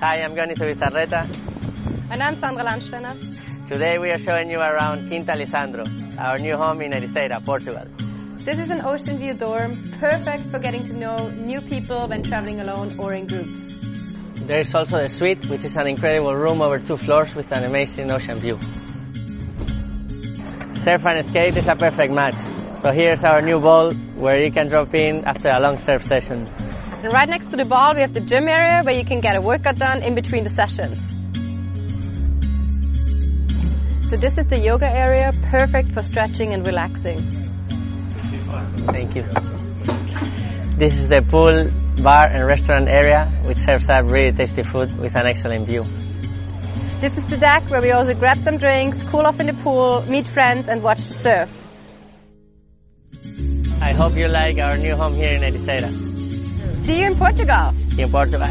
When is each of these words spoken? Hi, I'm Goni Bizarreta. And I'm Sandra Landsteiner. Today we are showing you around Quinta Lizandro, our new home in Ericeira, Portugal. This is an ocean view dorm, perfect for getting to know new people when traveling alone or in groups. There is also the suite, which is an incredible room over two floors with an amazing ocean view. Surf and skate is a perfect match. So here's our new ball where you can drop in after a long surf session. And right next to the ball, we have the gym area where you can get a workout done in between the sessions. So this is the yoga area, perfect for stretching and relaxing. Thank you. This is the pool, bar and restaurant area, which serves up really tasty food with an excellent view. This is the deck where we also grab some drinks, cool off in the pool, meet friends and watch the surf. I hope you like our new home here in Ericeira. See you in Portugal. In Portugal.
Hi, 0.00 0.22
I'm 0.22 0.36
Goni 0.36 0.54
Bizarreta. 0.54 1.26
And 2.12 2.22
I'm 2.22 2.38
Sandra 2.38 2.64
Landsteiner. 2.64 3.66
Today 3.66 3.98
we 3.98 4.10
are 4.10 4.18
showing 4.20 4.48
you 4.48 4.60
around 4.60 5.08
Quinta 5.08 5.32
Lizandro, 5.32 5.84
our 6.16 6.38
new 6.38 6.56
home 6.56 6.82
in 6.82 6.92
Ericeira, 6.92 7.44
Portugal. 7.44 7.84
This 8.44 8.60
is 8.60 8.70
an 8.70 8.82
ocean 8.82 9.18
view 9.18 9.34
dorm, 9.34 9.96
perfect 9.98 10.52
for 10.52 10.60
getting 10.60 10.86
to 10.86 10.92
know 10.92 11.16
new 11.30 11.60
people 11.62 12.06
when 12.06 12.22
traveling 12.22 12.60
alone 12.60 13.00
or 13.00 13.12
in 13.12 13.26
groups. 13.26 14.46
There 14.46 14.60
is 14.60 14.72
also 14.72 15.00
the 15.00 15.08
suite, 15.08 15.46
which 15.46 15.64
is 15.64 15.76
an 15.76 15.88
incredible 15.88 16.32
room 16.32 16.62
over 16.62 16.78
two 16.78 16.96
floors 16.96 17.34
with 17.34 17.50
an 17.50 17.64
amazing 17.64 18.12
ocean 18.12 18.38
view. 18.38 18.60
Surf 20.84 21.04
and 21.06 21.28
skate 21.28 21.56
is 21.56 21.66
a 21.66 21.74
perfect 21.74 22.12
match. 22.12 22.36
So 22.84 22.92
here's 22.92 23.24
our 23.24 23.42
new 23.42 23.58
ball 23.58 23.90
where 24.14 24.38
you 24.40 24.52
can 24.52 24.68
drop 24.68 24.94
in 24.94 25.24
after 25.24 25.48
a 25.48 25.58
long 25.58 25.80
surf 25.82 26.06
session. 26.06 26.48
And 27.02 27.12
right 27.12 27.28
next 27.28 27.50
to 27.50 27.56
the 27.56 27.64
ball, 27.64 27.94
we 27.94 28.00
have 28.00 28.12
the 28.12 28.20
gym 28.20 28.48
area 28.48 28.82
where 28.82 28.94
you 28.94 29.04
can 29.04 29.20
get 29.20 29.36
a 29.36 29.40
workout 29.40 29.76
done 29.76 30.02
in 30.02 30.16
between 30.16 30.42
the 30.42 30.50
sessions. 30.50 30.98
So 34.08 34.16
this 34.16 34.36
is 34.36 34.46
the 34.46 34.58
yoga 34.58 34.86
area, 34.86 35.32
perfect 35.48 35.92
for 35.92 36.02
stretching 36.02 36.54
and 36.54 36.66
relaxing. 36.66 37.20
Thank 38.86 39.14
you. 39.14 39.22
This 40.76 40.98
is 40.98 41.06
the 41.06 41.22
pool, 41.22 41.70
bar 42.02 42.26
and 42.26 42.44
restaurant 42.44 42.88
area, 42.88 43.26
which 43.44 43.58
serves 43.58 43.88
up 43.88 44.10
really 44.10 44.32
tasty 44.32 44.64
food 44.64 44.98
with 44.98 45.14
an 45.14 45.26
excellent 45.26 45.66
view. 45.66 45.84
This 47.00 47.16
is 47.16 47.26
the 47.26 47.36
deck 47.36 47.70
where 47.70 47.80
we 47.80 47.92
also 47.92 48.14
grab 48.14 48.38
some 48.38 48.56
drinks, 48.56 49.04
cool 49.04 49.20
off 49.20 49.38
in 49.38 49.46
the 49.46 49.54
pool, 49.54 50.02
meet 50.08 50.26
friends 50.26 50.68
and 50.68 50.82
watch 50.82 51.02
the 51.02 51.12
surf. 51.12 51.50
I 53.80 53.92
hope 53.92 54.16
you 54.16 54.26
like 54.26 54.58
our 54.58 54.76
new 54.76 54.96
home 54.96 55.14
here 55.14 55.34
in 55.34 55.42
Ericeira. 55.42 56.08
See 56.88 57.00
you 57.00 57.06
in 57.08 57.16
Portugal. 57.16 57.74
In 57.98 58.10
Portugal. 58.10 58.48